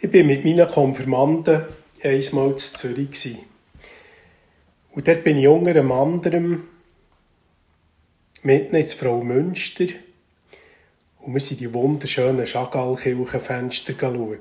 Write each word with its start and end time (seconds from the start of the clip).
Ich 0.00 0.12
war 0.12 0.22
mit 0.22 0.44
meinen 0.44 0.68
Konfirmanden 0.68 1.64
einmal 2.04 2.50
in 2.52 2.58
Zürich. 2.58 3.38
Und 4.92 5.08
dort 5.08 5.24
bin 5.24 5.38
ich 5.38 5.48
unter 5.48 5.74
anderem 5.74 6.68
mitten 8.42 8.76
ins 8.76 8.94
Frau 8.94 9.24
Münster 9.24 9.86
und 11.18 11.34
wir 11.34 11.40
sind 11.40 11.58
die 11.58 11.74
wunderschönen 11.74 12.46
Chagall-Kirchenfenster 12.46 13.94
schauen. 13.98 14.38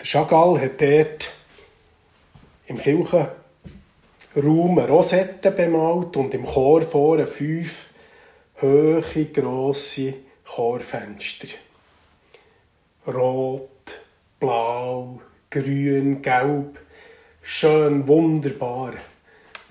Der 0.00 0.06
Chagall 0.06 0.58
hat 0.62 0.80
dort 0.80 1.30
im 2.68 2.78
Kirchenraum 2.78 3.28
eine 4.34 4.88
Rosette 4.88 5.50
bemalt 5.50 6.16
und 6.16 6.32
im 6.32 6.46
Chor 6.46 6.80
vorne 6.80 7.26
fünf 7.26 7.90
hohe, 8.62 9.02
grosse 9.02 10.14
Chorfenster. 10.44 11.48
Rot, 13.06 13.77
blau, 14.38 15.20
grün, 15.50 16.22
gelb, 16.22 16.80
schön, 17.42 18.06
wunderbar. 18.06 18.94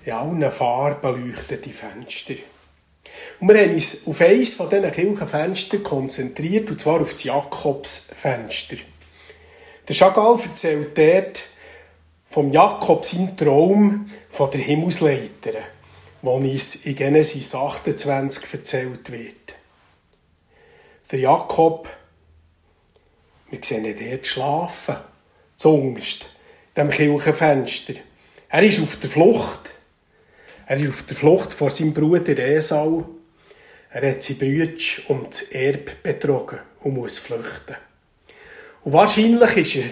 In 0.04 0.12
allen 0.12 0.50
Farben 0.50 1.26
leuchten 1.26 1.62
die 1.62 1.72
Fenster. 1.72 2.34
Und 3.40 3.48
wir 3.48 3.58
haben 3.58 3.74
uns 3.74 4.06
auf 4.06 4.20
eines 4.20 4.54
von 4.54 4.68
diesen 4.68 4.90
Kirchenfenstern 4.90 5.82
konzentriert, 5.82 6.70
und 6.70 6.80
zwar 6.80 7.00
auf 7.00 7.12
das 7.12 7.24
Jakobsfenster. 7.24 8.76
Der 9.88 9.94
Chagall 9.94 10.38
erzählt 10.40 10.96
dort 10.96 11.42
vom 12.28 12.52
Jakob 12.52 13.04
seinem 13.04 13.36
Traum 13.36 14.10
von 14.28 14.50
der 14.50 14.60
Himmelsleiter, 14.60 15.54
wo 16.20 16.32
uns 16.32 16.86
in 16.86 16.94
Genesis 16.94 17.54
28 17.54 18.52
erzählt 18.52 19.10
wird. 19.10 19.34
Der 21.10 21.20
Jakob 21.20 21.88
wir 23.50 23.58
sehen 23.62 23.84
ihn 23.84 24.10
dort 24.10 24.26
schlafen. 24.26 24.96
Zungerst. 25.56 26.26
In 26.74 26.88
diesem 26.88 26.90
Kirchenfenster. 26.90 27.94
Er 28.48 28.62
ist 28.62 28.80
auf 28.80 28.96
der 28.96 29.10
Flucht. 29.10 29.72
Er 30.66 30.76
ist 30.78 30.88
auf 30.88 31.02
der 31.04 31.16
Flucht 31.16 31.52
vor 31.52 31.70
seinem 31.70 31.92
Bruder 31.92 32.38
Esau. 32.38 33.08
Er 33.90 34.10
hat 34.10 34.22
seine 34.22 34.38
Brüder 34.38 34.72
um 35.08 35.26
das 35.28 35.42
Erbe 35.42 35.92
betrogen 36.02 36.58
und 36.80 36.94
muss 36.94 37.18
flüchten. 37.18 37.76
Und 38.84 38.92
wahrscheinlich 38.92 39.56
ist 39.56 39.76
er 39.76 39.90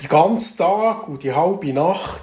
den 0.00 0.08
ganzen 0.08 0.56
Tag 0.56 1.08
und 1.08 1.22
die 1.22 1.32
halbe 1.32 1.72
Nacht 1.72 2.22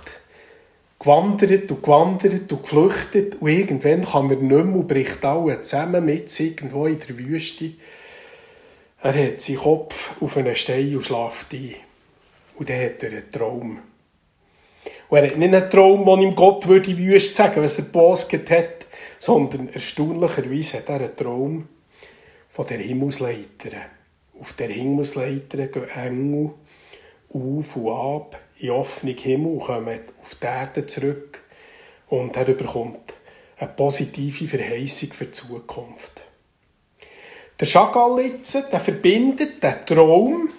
gewandert 1.00 1.70
und 1.72 1.84
gewandert 1.84 2.52
und 2.52 2.62
geflüchtet 2.62 3.42
und 3.42 3.48
irgendwann 3.48 4.06
kann 4.06 4.30
er 4.30 4.38
nicht 4.38 4.42
mehr 4.42 4.60
und 4.60 4.88
bricht 4.88 5.24
alle 5.26 5.62
zusammen 5.62 6.06
mit 6.06 6.40
irgendwo 6.40 6.86
in 6.86 7.00
der 7.00 7.18
Wüste 7.18 7.72
er 9.04 9.32
hat 9.32 9.42
seinen 9.42 9.58
Kopf 9.58 10.22
auf 10.22 10.38
einen 10.38 10.56
Stein 10.56 10.96
und 10.96 11.06
schlaft 11.06 11.54
ein. 11.54 11.76
Und 12.56 12.70
dann 12.70 12.86
hat 12.86 13.04
er 13.04 13.12
einen 13.12 13.32
Traum. 13.32 13.80
Und 15.10 15.18
er 15.18 15.28
hat 15.28 15.38
nicht 15.38 15.54
einen 15.54 15.70
Traum, 15.70 16.06
wo 16.06 16.16
ihm 16.18 16.36
Gott 16.36 16.68
würde 16.68 16.98
wüst 16.98 17.36
sagen, 17.36 17.64
was 17.64 17.80
er 17.80 17.86
gepostet 17.86 18.50
hat, 18.52 18.86
sondern 19.20 19.70
erstaunlicherweise 19.70 20.78
hat 20.78 20.90
er 20.90 20.96
einen 20.96 21.16
Traum 21.16 21.68
von 22.50 22.68
der 22.68 22.78
Himmelsleiter. 22.78 23.72
Auf 24.40 24.54
der 24.54 24.70
Himmelsleiter 24.70 25.68
gehen 25.68 25.90
Engel 25.90 26.52
auf 27.34 27.76
und 27.76 27.92
ab 27.92 28.40
in 28.58 28.70
offenen 28.70 29.18
Himmel 29.18 29.54
und 29.54 29.62
kommen 29.62 30.00
auf 30.22 30.36
die 30.36 30.46
Erde 30.46 30.86
zurück. 30.86 31.42
Und 32.08 32.36
er 32.36 32.46
bekommt 32.46 33.14
eine 33.58 33.70
positive 33.70 34.48
Verheißung 34.48 35.10
für 35.10 35.26
die 35.26 35.32
Zukunft. 35.32 36.21
Der 37.62 37.68
Chagall 37.68 38.26
jetzt, 38.26 38.74
der 38.74 38.80
verbindet 38.80 39.62
den 39.62 39.86
Traum 39.86 40.50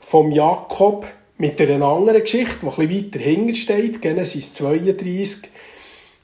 vom 0.00 0.32
Jakob 0.32 1.06
mit 1.38 1.60
einer 1.60 1.86
anderen 1.86 2.22
Geschichte, 2.22 2.56
die 2.62 2.66
ein 2.66 2.90
weiter 2.90 3.18
hinten 3.20 3.54
steht, 3.54 4.02
Genesis 4.02 4.52
32, 4.54 5.48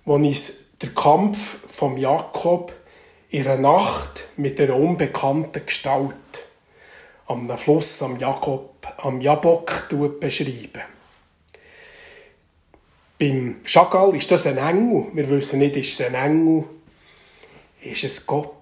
wo 0.04 0.14
uns 0.14 0.72
der 0.82 0.88
Kampf 0.88 1.58
vom 1.68 1.96
Jakob 1.96 2.74
in 3.30 3.46
einer 3.46 3.58
Nacht 3.58 4.24
mit 4.36 4.60
einer 4.60 4.74
unbekannten 4.74 5.64
Gestalt 5.64 6.14
am 7.28 7.56
Fluss 7.56 8.02
am 8.02 8.18
Jakob, 8.18 8.84
am 8.96 9.20
Jabok 9.20 9.88
beschreiben. 10.18 10.82
Beim 13.16 13.60
Chagall 13.64 14.16
ist 14.16 14.32
das 14.32 14.48
ein 14.48 14.58
Engel. 14.58 15.06
Wir 15.12 15.30
wissen 15.30 15.60
nicht, 15.60 15.76
ist 15.76 16.00
es 16.00 16.04
ein 16.04 16.14
Engel, 16.14 16.64
ist 17.80 18.02
es 18.02 18.26
Gott. 18.26 18.55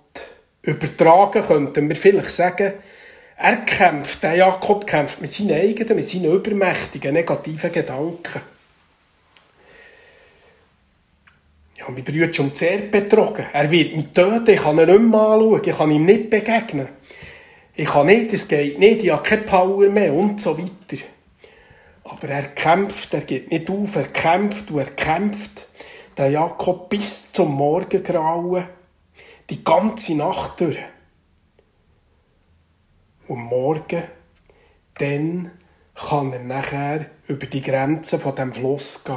Übertragen 0.64 1.42
könnten 1.42 1.88
wir 1.88 1.97
vielleicht 1.97 2.30
sagen, 2.30 2.72
er 3.36 3.56
kämpft, 3.56 4.22
der 4.22 4.36
Jakob 4.36 4.86
kämpft 4.86 5.20
mit 5.20 5.30
seinen 5.30 5.60
eigenen, 5.60 5.97
mit 5.97 6.08
seinen 6.08 6.32
übermächtigen, 6.32 7.12
negativen 7.12 7.70
Gedanken. 7.70 8.41
Ja, 11.76 11.84
mein 11.88 12.04
Bruder 12.04 12.30
ist 12.30 12.41
um 12.41 12.53
sehr 12.54 12.78
betrogen. 12.78 13.44
Er 13.53 13.70
wird 13.70 13.94
mich 13.94 14.06
töten, 14.14 14.50
ich 14.50 14.62
kann 14.62 14.78
ihn 14.78 14.86
nicht 14.86 15.00
mehr 15.00 15.20
anschauen, 15.20 15.60
ich 15.66 15.76
kann 15.76 15.91
ihm 15.91 16.06
nicht 16.06 16.30
begegnen. 16.30 16.88
Ich 17.74 17.88
kann 17.88 18.06
nicht, 18.06 18.32
es 18.32 18.48
geht 18.48 18.78
nicht, 18.78 19.03
ich 19.03 19.10
habe 19.10 19.22
keine 19.22 19.42
Power 19.42 19.88
mehr 19.91 20.14
und 20.14 20.41
so 20.41 20.56
weiter. 20.56 21.03
Aber 22.04 22.28
er 22.28 22.44
kämpft, 22.44 23.12
er 23.12 23.22
geht 23.22 23.50
nicht 23.50 23.69
auf, 23.69 23.97
er 23.97 24.04
kämpft 24.04 24.70
und 24.70 24.78
er 24.78 24.86
kämpft. 24.86 25.66
Der 26.16 26.30
Jakob 26.30 26.88
bis 26.88 27.32
zum 27.32 27.53
Morgengrauen 27.53 28.64
die 29.50 29.62
ganze 29.65 30.15
Nacht 30.15 30.60
durch. 30.60 30.78
Und 33.28 33.41
morgen, 33.41 34.03
dann 34.99 35.50
kann 35.94 36.32
er 36.32 36.41
nachher 36.41 37.10
über 37.27 37.47
die 37.47 37.62
Grenzen 37.62 38.21
von 38.21 38.34
dem 38.34 38.53
Fluss 38.53 39.04
gehen. 39.04 39.16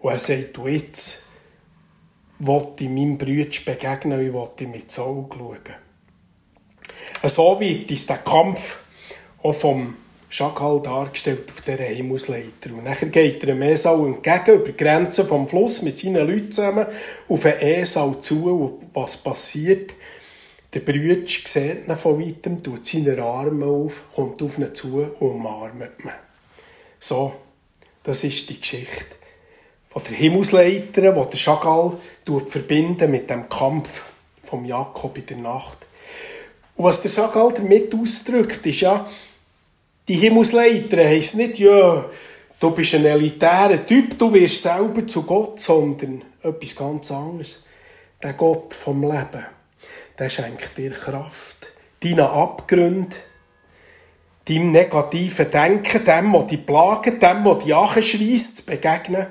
Und 0.00 0.12
er 0.12 0.18
sagt, 0.18 0.56
du 0.56 0.66
jetzt 0.66 1.28
wollte 2.38 2.84
ich 2.84 2.90
meinem 2.90 3.18
Bruder 3.18 3.50
begegnen 3.64 4.26
und 4.26 4.32
wollte 4.32 4.64
ihm 4.64 4.74
ins 4.74 4.98
Auge 4.98 5.36
schauen. 5.36 7.30
So 7.30 7.60
wird 7.60 7.90
uns 7.90 8.06
der 8.06 8.18
Kampf 8.18 8.82
auch 9.42 9.52
vom 9.52 9.96
Schakal 10.30 10.80
dargestellt 10.80 11.50
auf 11.50 11.60
dieser 11.62 11.82
Himmelsleiter. 11.82 12.70
Und 12.70 12.84
nachher 12.84 13.08
geht 13.08 13.42
er 13.42 13.48
dem 13.48 13.62
Esau 13.62 14.06
entgegen, 14.06 14.60
über 14.60 14.68
die 14.68 14.76
Grenzen 14.76 15.26
vom 15.26 15.48
Fluss 15.48 15.82
mit 15.82 15.98
seinen 15.98 16.26
Leuten 16.26 16.52
zusammen, 16.52 16.86
auf 17.28 17.42
den 17.42 17.58
Esau 17.60 18.14
zu. 18.14 18.48
Und 18.48 18.94
was 18.94 19.16
passiert? 19.16 19.92
Der 20.72 20.80
Brüder 20.80 21.26
sieht 21.26 21.88
ihn 21.88 21.96
von 21.96 22.20
weitem, 22.20 22.62
tut 22.62 22.86
seine 22.86 23.20
Arme 23.20 23.66
auf, 23.66 24.04
kommt 24.14 24.40
auf 24.40 24.56
ihn 24.56 24.72
zu 24.72 24.98
und 24.98 25.20
umarmt 25.20 25.82
ihn. 26.04 26.10
So, 27.00 27.32
das 28.04 28.22
ist 28.22 28.48
die 28.48 28.60
Geschichte 28.60 29.16
von 29.88 30.02
der 30.08 30.16
Himmelsleiter, 30.16 31.00
die 31.00 31.30
der 31.30 31.38
Chagall 31.38 31.96
verbindet 32.46 33.10
mit 33.10 33.28
dem 33.28 33.48
Kampf 33.48 34.04
vom 34.44 34.64
Jakob 34.64 35.18
in 35.18 35.26
der 35.26 35.36
Nacht. 35.38 35.78
Und 36.76 36.84
was 36.84 37.02
der 37.02 37.10
Chagall 37.10 37.52
damit 37.52 37.92
ausdrückt, 37.92 38.64
ist 38.64 38.80
ja, 38.82 39.10
die 40.10 40.16
Himmelsleiter 40.16 40.96
heisst 41.04 41.36
nicht, 41.36 41.60
ja, 41.60 42.04
du 42.58 42.70
bist 42.72 42.96
ein 42.96 43.04
elitärer 43.04 43.86
Typ, 43.86 44.18
du 44.18 44.32
wirst 44.32 44.60
selber 44.60 45.06
zu 45.06 45.22
Gott, 45.22 45.60
sondern 45.60 46.22
etwas 46.42 46.74
ganz 46.74 47.12
anderes. 47.12 47.64
Der 48.20 48.32
Gott 48.32 48.74
vom 48.74 49.02
Leben, 49.02 49.46
der 50.18 50.28
schenkt 50.28 50.76
dir 50.76 50.90
Kraft, 50.90 51.70
deinen 52.00 52.18
Abgrund, 52.22 53.14
deinem 54.46 54.72
negativen 54.72 55.48
Denken, 55.48 56.04
dem, 56.04 56.32
was 56.32 56.46
dich 56.48 56.66
plagt, 56.66 57.22
dem, 57.22 57.44
was 57.44 57.62
dich 57.62 57.72
anschreisst, 57.72 58.56
zu 58.56 58.64
begegnen 58.64 59.28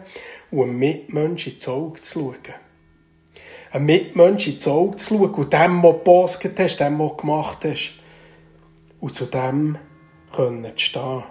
und 0.50 0.64
einem 0.64 0.80
Mitmensch 0.80 1.48
ins 1.48 1.68
Auge 1.68 2.00
zu 2.00 2.20
schauen. 2.20 2.56
Ein 3.74 3.84
Mitmensch 3.84 4.48
ins 4.48 4.66
Auge 4.66 4.96
zu 4.96 5.18
schauen 5.18 5.34
und 5.34 5.52
dem, 5.52 5.84
was 5.84 5.92
du 5.92 5.98
gepostet 5.98 6.58
hast, 6.58 6.78
dem, 6.78 7.00
was 7.00 7.10
du 7.10 7.18
gemacht 7.18 7.58
hast. 7.66 8.00
Und 9.02 9.14
zu 9.14 9.26
dem 9.26 9.78
können 10.32 10.78
stehen. 10.78 11.24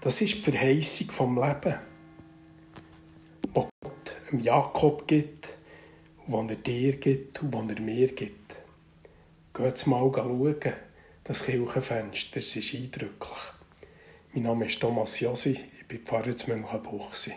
Das 0.00 0.20
ist 0.20 0.34
die 0.34 0.50
Verheißung 0.50 1.10
vom 1.10 1.36
Leben, 1.36 1.78
die 3.44 3.50
Gott 3.52 4.16
dem 4.30 4.40
Jakob 4.40 5.06
gibt, 5.06 5.48
die 6.26 6.32
er 6.32 6.56
dir 6.56 6.96
gibt 6.96 7.42
und 7.42 7.68
die 7.68 7.74
er 7.74 7.80
mir 7.80 8.08
gibt. 8.08 8.56
Geht 9.54 9.86
mal 9.86 10.10
schauen, 10.12 10.56
das 11.24 11.44
Kirchenfenster, 11.44 12.40
das 12.40 12.56
ist 12.56 12.74
eindrücklich. 12.74 13.38
Mein 14.32 14.44
Name 14.44 14.66
ist 14.66 14.80
Thomas 14.80 15.20
Josi, 15.20 15.60
ich 15.78 15.86
bin 15.86 16.00
Pfarrer 16.00 16.36
zu 16.36 16.50
Münchenbuchsee. 16.50 17.34